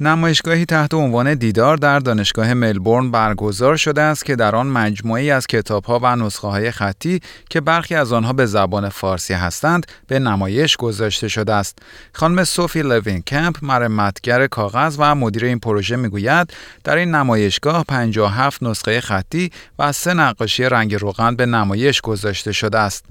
[0.00, 5.46] نمایشگاهی تحت عنوان دیدار در دانشگاه ملبورن برگزار شده است که در آن مجموعه‌ای از
[5.46, 7.20] کتابها و نسخه های خطی
[7.50, 11.78] که برخی از آنها به زبان فارسی هستند به نمایش گذاشته شده است.
[12.12, 16.52] خانم سوفی لوین کمپ مرمتگر کاغذ و مدیر این پروژه می‌گوید
[16.84, 22.78] در این نمایشگاه 57 نسخه خطی و سه نقاشی رنگ روغن به نمایش گذاشته شده
[22.78, 23.04] است.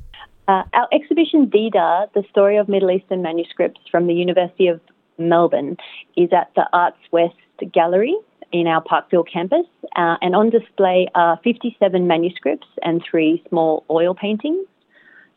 [0.49, 4.79] Uh, our exhibition DIDA, the story of Middle Eastern manuscripts from the University of
[5.17, 5.77] Melbourne
[6.15, 7.35] is at the Arts West
[7.71, 8.15] Gallery
[8.51, 14.13] in our Parkville campus, uh, and on display are 57 manuscripts and three small oil
[14.13, 14.65] paintings.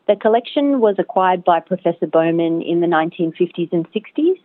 [0.07, 4.39] The collection was acquired by Professor Bowman in the 1950s and 60s,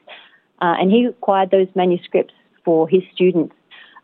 [0.61, 2.35] uh, and he acquired those manuscripts
[2.65, 3.55] for his students.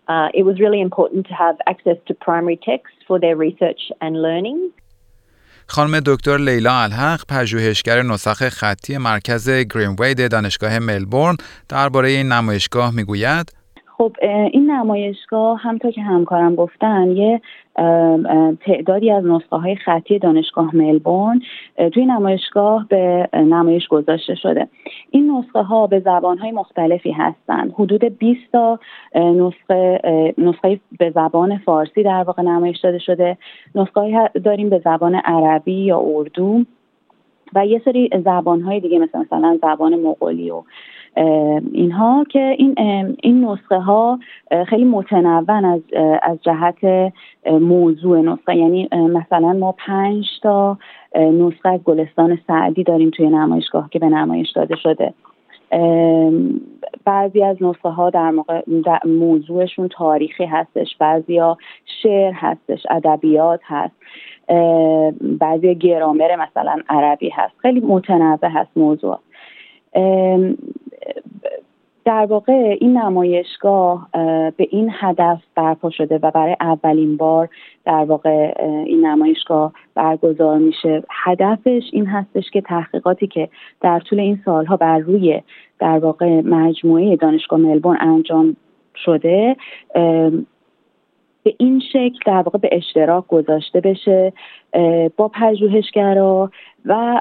[0.09, 4.21] Uh, it was really important to have access to primary texts for their research and
[4.21, 4.73] learning.
[5.73, 11.37] خانم دکتر لیلا الحق پژوهشگر نسخ خطی مرکز گرینوید دانشگاه ملبورن
[11.69, 13.53] درباره این نمایشگاه می‌گوید
[14.03, 14.17] خب
[14.53, 17.41] این نمایشگاه همطور که همکارم گفتن یه
[18.61, 21.41] تعدادی از نسخه های خطی دانشگاه ملبورن
[21.95, 24.69] توی نمایشگاه به نمایش گذاشته شده.
[25.11, 28.79] این نسخه ها به زبان های مختلفی هستند حدود 20 تا
[29.15, 30.01] نسخه
[30.39, 33.37] نسخه به زبان فارسی در واقع نمایش داده شده.
[33.75, 36.65] نسخه داریم به زبان عربی یا اردو.
[37.55, 40.63] و یه سری زبان های دیگه مثل مثلا زبان مغولی و
[41.73, 42.75] اینها که این
[43.23, 44.19] این نسخه ها
[44.69, 45.81] خیلی متنون از
[46.23, 47.13] از جهت
[47.47, 48.57] موضوع نسخه.
[48.57, 50.79] یعنی مثلا ما پنج تا
[51.17, 55.15] نسخه از گلستان سعدی داریم توی نمایشگاه که به نمایش داده شده.
[57.05, 58.63] بعضی از نسخه ها در, موقع
[59.05, 60.97] موضوعشون تاریخی هستش.
[60.99, 61.59] بعضی ها
[62.03, 63.95] شعر هستش ادبیات هست.
[65.21, 67.55] بعضی گرامر مثلا عربی هست.
[67.59, 69.19] خیلی متنوع هست موضوع.
[72.05, 74.09] در واقع این نمایشگاه
[74.57, 77.49] به این هدف برپا شده و برای اولین بار
[77.85, 78.55] در واقع
[78.87, 81.03] این نمایشگاه برگزار میشه.
[81.25, 83.49] هدفش این هستش که تحقیقاتی که
[83.81, 85.43] در طول این سالها بر روی
[85.79, 88.57] در واقع مجموعه دانشگاه ملبورن انجام
[89.05, 89.57] شده
[91.45, 94.33] به این شکل در واقع به اشتراک گذاشته بشه
[95.17, 96.51] با پژوهشگرا
[96.85, 97.21] و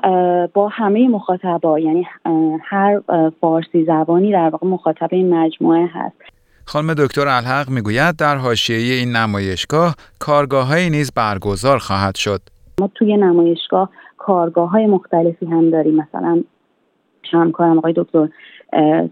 [0.54, 1.80] با همه مخاطبا.
[1.80, 2.08] یعنی
[2.64, 3.02] هر
[3.42, 6.16] فارسی زبانی در واقع مخاطب این مجموعه هست.
[6.66, 12.42] خانم دکتر الحق می‌گوید در حاشیه این نمایشگاه کارگاه های نیز برگزار خواهد شد.
[12.80, 15.96] ما توی نمایشگاه کارگاه های مختلفی هم داریم.
[15.96, 16.44] مثلا
[17.32, 18.30] همکارم آقای دکتر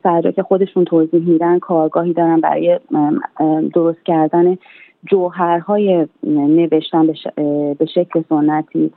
[0.04, 2.80] سرجا که خودشون توضیح میدن کارگاهی دارن برای
[3.74, 4.58] درست کردن
[5.12, 7.08] جوهرهای نوشتن
[7.80, 8.92] به شکل سنتی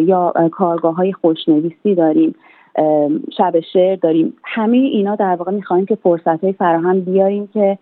[0.00, 2.34] یا کارگاه های خوشنویسی داریم.
[3.36, 4.34] شب شعر داریم.
[4.44, 7.78] همه اینا در واقع می‌خوایم که فرصت های فراهم بیاریم که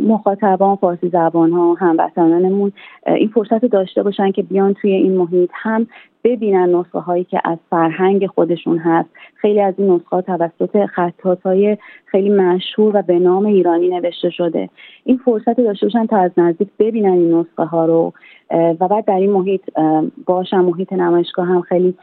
[0.00, 2.72] مخاطبان فارسی زبان ها هموطنانمون
[3.06, 5.86] این فرصت داشته باشن که بیان توی این محیط هم
[6.24, 9.08] ببینن نسخه هایی که از فرهنگ خودشون هست.
[9.34, 14.68] خیلی از این نسخه توسط خطات های خیلی مشهور و به نام ایرانی نوشته شده.
[15.04, 18.12] این فرصت داشته باشن تا از نزدیک ببینن این نسخه ها رو
[18.50, 19.62] و بعد در این محیط
[20.26, 21.94] باشن محیط نمایشگاه هم خیلی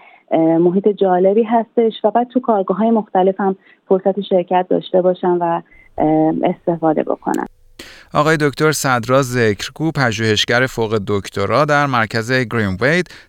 [0.60, 1.94] محیط جالبی هستش.
[2.04, 3.56] و بعد تو کارگاه های مختلف هم
[3.88, 5.62] فرصت شرکت داشته باشن و
[6.44, 7.46] استفاده بکنن.
[8.14, 12.78] آقای دکتر صدرا ذکرگو پژوهشگر فوق دکترا در مرکز گرین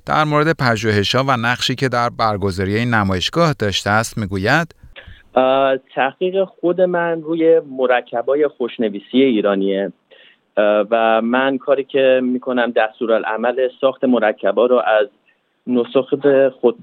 [0.06, 4.74] در مورد پژوهش‌ها و نقشی که در برگزاری این نمایشگاه داشته است می‌گوید.
[5.94, 9.92] تحقیق خود من روی مرکبای خوشنویسی ایرانیه.
[10.90, 15.08] و من کاری که می‌کنم دستورالعمل ساخت مرکبا رو از
[15.66, 16.14] نسخ
[16.60, 16.78] خود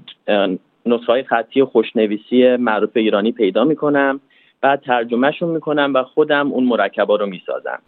[0.86, 4.20] نسخه خطی خوشنویسی معروف ایرانی پیدا می‌کنم.
[4.62, 7.78] بعد ترجمهشون می‌کنم و خودم اون مرکبا رو می‌سازم.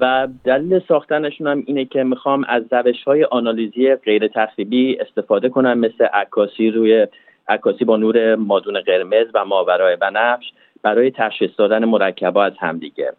[0.00, 5.78] و دلیل ساختنشون هم اینه که می‌خوام از روش های آنالیزی غیر تخریبی استفاده کنم
[5.78, 7.06] مثل عکاسی روی
[7.48, 10.52] عکاسی با نور مادون قرمز و ماورای بنفش
[10.82, 13.12] برای تشخیص دادن مرکبا از همدیگه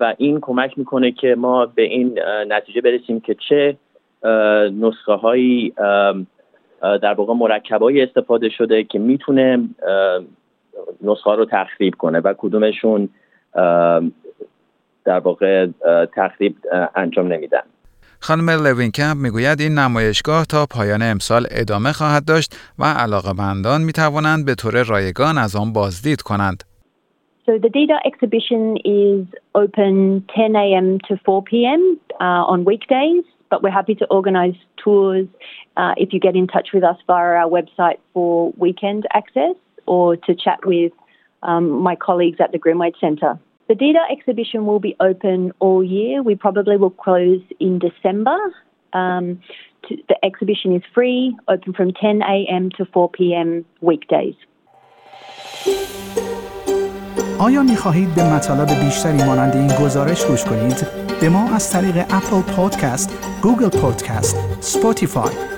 [0.00, 3.76] و این کمک می‌کنه که ما به این نتیجه برسیم که چه
[4.80, 5.72] نسخه هایی
[6.82, 9.68] در واقع مرکبایی استفاده شده که می‌تونه
[11.02, 13.08] نسخه رو تخریب کنه و کدومشون
[15.04, 15.66] در واقع
[16.16, 16.56] تخریب
[16.94, 17.62] انجام نمیدن
[18.20, 24.46] خانم لوینکمپ می‌گوید این نمایشگاه تا پایان امسال ادامه خواهد داشت و علاقمندان می توانند
[24.46, 26.64] به طور رایگان از آن بازدید کنند.
[27.46, 29.24] So the DIDA exhibition is
[29.54, 29.94] open
[30.36, 30.98] 10 a.m.
[31.08, 31.82] to 4 p.m.
[32.20, 35.26] Uh, on weekdays, but we're happy to organise tours
[35.78, 39.56] uh, if you get in touch with us via our website for weekend access
[39.87, 40.91] or to chat with
[41.43, 43.39] um, my colleagues at the Grimwade Centre.
[43.67, 46.21] The DIDA exhibition will be open all year.
[46.21, 48.37] We probably will close in December.
[48.93, 49.41] Um,
[49.87, 52.69] to, the exhibition is free, open from 10 a.m.
[52.77, 53.65] to 4 p.m.
[53.81, 54.35] weekdays.
[57.39, 60.87] آیا می خواهید به مطالب بیشتری مانند این گزارش گوش کنید؟
[61.21, 65.33] به ما از طریق اپل پادکست، گوگل پادکست، سپوتیفای